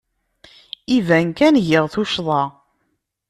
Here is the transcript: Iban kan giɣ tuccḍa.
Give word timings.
Iban 0.97 1.27
kan 1.37 1.55
giɣ 1.67 1.85
tuccḍa. 1.93 2.43